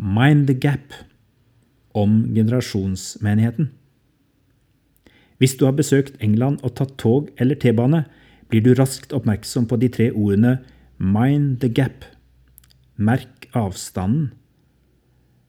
[0.00, 0.94] Mind the Gap
[1.92, 3.68] om generasjonsmenigheten.
[5.40, 8.06] Hvis du har besøkt England og tatt tog eller T-bane,
[8.48, 10.58] blir du raskt oppmerksom på de tre ordene
[11.00, 12.04] mind the gap.
[12.96, 14.30] Merk avstanden.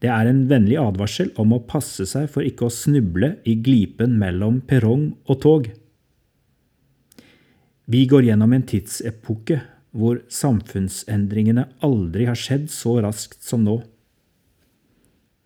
[0.00, 4.18] Det er en vennlig advarsel om å passe seg for ikke å snuble i glipen
[4.20, 5.70] mellom perrong og tog.
[7.88, 9.60] Vi går gjennom en tidsepoke
[9.94, 13.78] hvor samfunnsendringene aldri har skjedd så raskt som nå.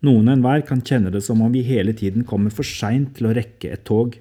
[0.05, 3.33] Noen enhver kan kjenne det som om vi hele tiden kommer for seint til å
[3.35, 4.15] rekke et tog.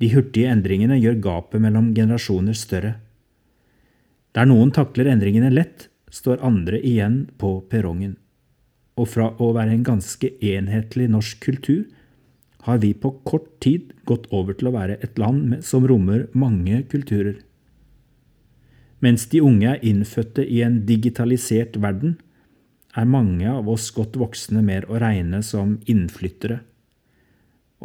[0.00, 2.94] De hurtige endringene gjør gapet mellom generasjoner større.
[4.36, 8.16] Der noen takler endringene lett, står andre igjen på perrongen.
[8.96, 11.84] Og fra å være en ganske enhetlig norsk kultur,
[12.66, 16.80] har vi på kort tid gått over til å være et land som rommer mange
[16.90, 17.36] kulturer.
[19.04, 22.16] Mens de unge er innfødte i en digitalisert verden,
[22.96, 26.62] er mange av oss godt voksne mer å regne som innflyttere.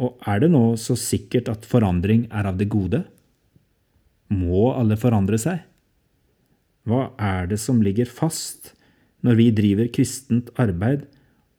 [0.00, 3.02] Og er det nå så sikkert at forandring er av det gode?
[4.32, 5.60] Må alle forandre seg?
[6.88, 8.72] Hva er det som ligger fast
[9.22, 11.04] når vi driver kristent arbeid,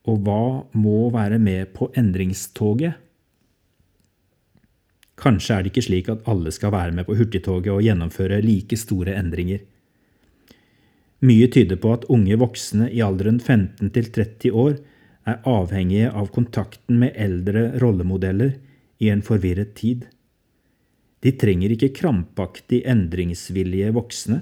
[0.04, 2.98] og hva må være med på endringstoget?
[5.24, 8.76] Kanskje er det ikke slik at alle skal være med på hurtigtoget og gjennomføre like
[8.82, 9.62] store endringer.
[11.24, 14.74] Mye tyder på at unge voksne i alderen 15 til 30 år
[15.30, 18.58] er avhengige av kontakten med eldre rollemodeller
[19.00, 20.04] i en forvirret tid.
[21.24, 24.42] De trenger ikke krampaktig endringsvillige voksne,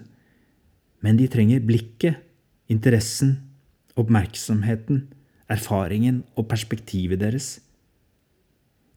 [1.06, 2.18] men de trenger blikket,
[2.72, 3.36] interessen,
[3.94, 5.04] oppmerksomheten,
[5.52, 7.60] erfaringen og perspektivet deres.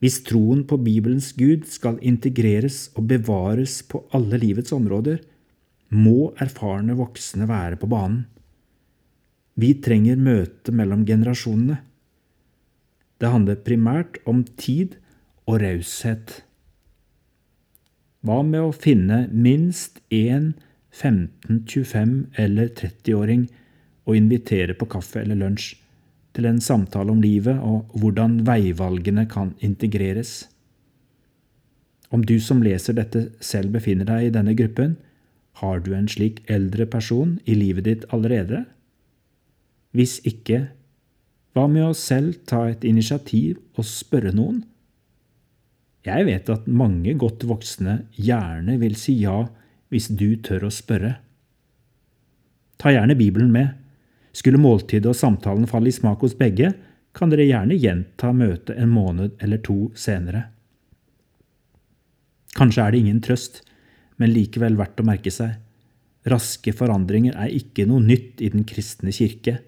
[0.00, 5.20] Hvis troen på Bibelens Gud skal integreres og bevares på alle livets områder,
[5.92, 8.24] må erfarne voksne være på banen.
[9.54, 11.78] Vi trenger møte mellom generasjonene.
[13.22, 14.96] Det handler primært om tid
[15.46, 16.40] og raushet.
[18.24, 20.54] Hva med å finne minst én
[20.94, 23.46] 15-, 25- eller 30-åring
[24.04, 25.74] og invitere på kaffe eller lunsj
[26.34, 30.48] til en samtale om livet og hvordan veivalgene kan integreres?
[32.10, 34.96] Om du som leser dette selv befinner deg i denne gruppen,
[35.60, 38.64] har du en slik eldre person i livet ditt allerede?
[39.94, 40.68] Hvis ikke,
[41.54, 44.64] hva med å selv ta et initiativ og spørre noen?
[46.04, 49.44] Jeg vet at mange godt voksne gjerne vil si ja
[49.94, 51.14] hvis du tør å spørre.
[52.82, 53.70] Ta gjerne Bibelen med.
[54.34, 56.72] Skulle måltidet og samtalen falle i smak hos begge,
[57.14, 60.48] kan dere gjerne gjenta møtet en måned eller to senere.
[62.58, 63.62] Kanskje er det ingen trøst,
[64.20, 65.56] men likevel verdt å merke seg.
[66.30, 69.58] Raske forandringer er ikke noe nytt i den kristne kirke.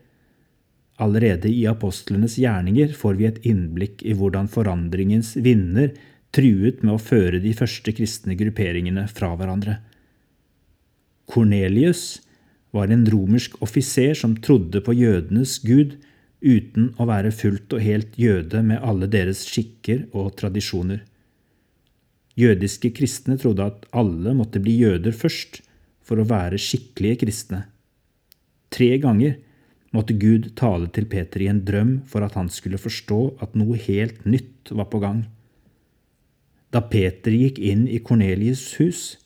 [1.03, 5.93] Allerede i apostlenes gjerninger får vi et innblikk i hvordan forandringens vinder
[6.37, 9.79] truet med å føre de første kristne grupperingene fra hverandre.
[11.29, 12.23] Kornelius
[12.77, 15.97] var en romersk offiser som trodde på jødenes gud
[16.41, 21.03] uten å være fullt og helt jøde med alle deres skikker og tradisjoner.
[22.37, 25.63] Jødiske kristne trodde at alle måtte bli jøder først
[26.05, 27.63] for å være skikkelige kristne.
[28.71, 29.39] Tre ganger
[29.97, 33.79] måtte Gud tale til Peter i en drøm for at han skulle forstå at noe
[33.87, 35.25] helt nytt var på gang.
[36.75, 39.17] Da Peter gikk inn i Kornelius' hus,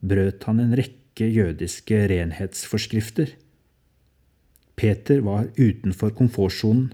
[0.00, 3.36] brøt han en rekke jødiske renhetsforskrifter.
[4.80, 6.88] Peter var utenfor komfortsonen.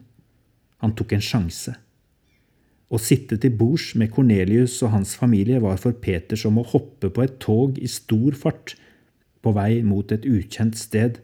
[0.83, 1.77] Han tok en sjanse.
[2.87, 7.11] Å sitte til bords med Kornelius og hans familie var for Peter som å hoppe
[7.11, 8.77] på et tog i stor fart
[9.43, 11.19] på vei mot et ukjent sted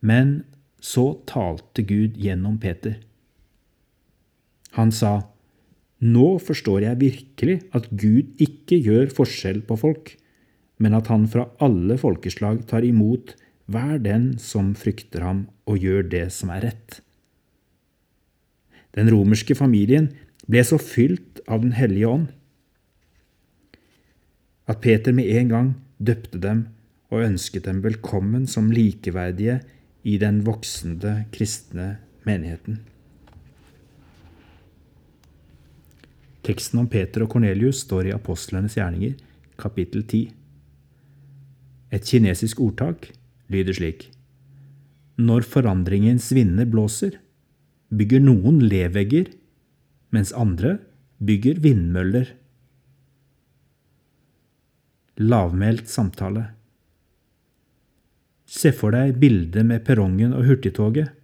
[0.00, 0.44] men
[0.80, 3.00] så talte Gud gjennom Peter.
[4.78, 5.30] Han sa,
[5.98, 10.12] Nå forstår jeg virkelig at Gud ikke gjør forskjell på folk,
[10.78, 13.34] men at han fra alle folkeslag tar imot
[13.66, 17.00] hver den som frykter ham og gjør det som er rett.
[18.98, 20.10] Den romerske familien
[20.50, 22.26] ble så fylt av Den hellige ånd
[24.68, 26.66] at Peter med en gang døpte dem
[27.08, 29.62] og ønsket dem velkommen som likeverdige
[30.04, 31.94] i den voksende kristne
[32.28, 32.82] menigheten.
[36.44, 39.16] Teksten om Peter og Kornelius står i Apostlenes gjerninger,
[39.60, 40.28] kapittel 10.
[41.92, 43.08] Et kinesisk ordtak
[43.48, 44.10] lyder slik
[45.16, 47.16] Når forandringens vinder blåser,
[47.88, 49.30] bygger noen levegger,
[50.14, 50.78] mens andre
[51.24, 52.34] bygger vindmøller.
[55.18, 56.44] Lavmælt samtale.
[58.48, 61.14] Se for deg bildet med perrongen og hurtigtoget.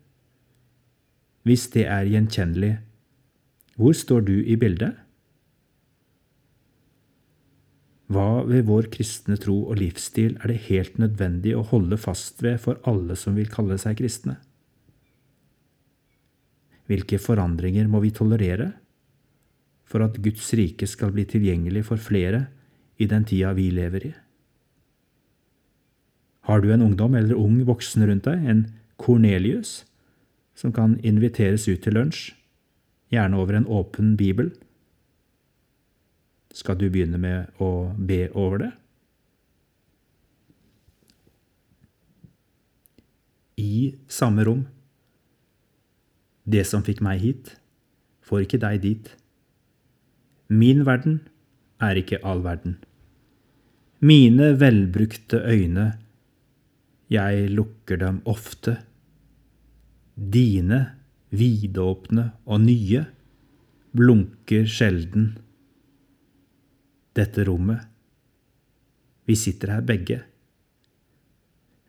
[1.44, 2.78] hvis det er gjenkjennelig,
[3.76, 4.94] hvor står du i bildet?
[8.08, 12.56] Hva ved vår kristne tro og livsstil er det helt nødvendig å holde fast ved
[12.64, 14.38] for alle som vil kalle seg kristne?
[16.90, 18.72] Hvilke forandringer må vi tolerere
[19.88, 22.46] for at Guds rike skal bli tilgjengelig for flere
[23.00, 24.12] i den tida vi lever i?
[26.44, 28.66] Har du en ungdom eller ung voksen rundt deg, en
[29.00, 29.84] Kornelius,
[30.54, 32.34] som kan inviteres ut til lunsj,
[33.12, 34.52] gjerne over en åpen bibel.
[36.54, 38.70] Skal du begynne med å be over det?
[43.58, 44.64] I samme rom.
[46.44, 47.55] Det som fikk meg hit,
[48.25, 49.12] får ikke deg dit.
[50.52, 51.20] Min verden
[51.82, 52.79] er ikke all verden.
[54.05, 55.94] Mine velbrukte øyne,
[57.08, 58.79] jeg lukker dem ofte
[60.14, 60.79] Dine
[61.35, 63.00] vidåpne og nye
[63.94, 65.32] blunker sjelden.
[67.14, 67.82] Dette rommet.
[69.26, 70.20] Vi sitter her begge.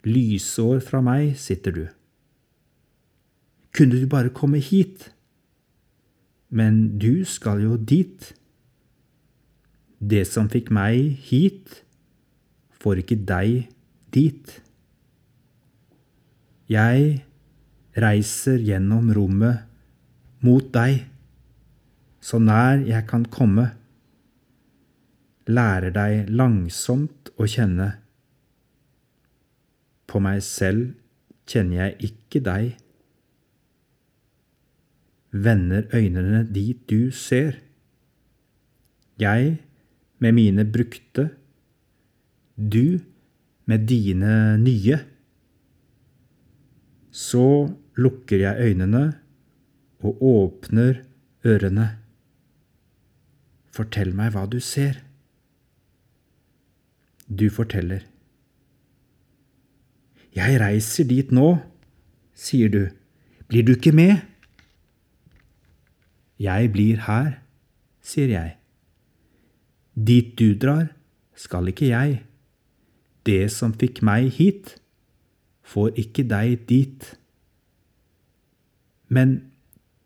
[0.05, 1.85] Lysår fra meg sitter du.
[3.75, 5.09] Kunne du bare komme hit?
[6.49, 8.31] Men du skal jo dit.
[9.99, 11.81] Det som fikk meg hit,
[12.79, 13.65] får ikke deg
[14.15, 14.53] dit.
[16.71, 17.25] Jeg
[17.99, 19.65] reiser gjennom rommet
[20.45, 21.03] mot deg,
[22.21, 23.67] så nær jeg kan komme,
[25.45, 27.91] lærer deg langsomt å kjenne.
[30.09, 30.93] På meg selv
[31.49, 32.73] kjenner jeg ikke deg.
[35.35, 37.57] Vender øynene dit du ser.
[39.19, 39.57] Jeg
[40.19, 41.29] med mine brukte,
[42.55, 42.99] du
[43.65, 44.99] med dine nye.
[47.11, 49.03] Så lukker jeg øynene
[49.99, 51.01] og åpner
[51.45, 51.87] ørene.
[53.75, 55.01] Fortell meg hva du ser.
[57.27, 58.05] Du forteller.
[60.35, 61.57] Jeg reiser dit nå,
[62.35, 62.85] sier du.
[63.49, 64.23] Blir du ikke med?
[66.41, 67.39] Jeg blir her,
[68.03, 68.55] sier jeg.
[69.95, 70.89] Dit du drar,
[71.35, 72.23] skal ikke jeg.
[73.25, 74.75] Det som fikk meg hit,
[75.65, 77.07] får ikke deg dit.
[79.07, 79.37] Men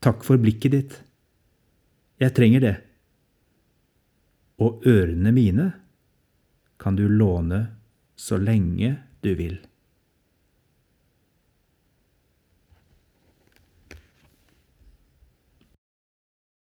[0.04, 1.00] takk for blikket ditt.
[2.22, 2.76] Jeg trenger det.
[4.60, 5.70] Og ørene mine
[6.80, 7.66] kan du låne
[8.20, 9.58] så lenge du vil.